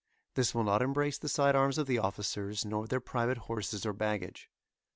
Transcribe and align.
This 0.33 0.55
will 0.55 0.63
not 0.63 0.81
embrace 0.81 1.19
the 1.19 1.29
side 1.29 1.55
arms 1.55 1.77
of 1.77 1.85
the 1.85 1.99
officers, 1.99 2.65
nor 2.65 2.87
their 2.87 2.99
private 2.99 3.37
horses, 3.37 3.85
or 3.85 3.93
baggage. 3.93 4.49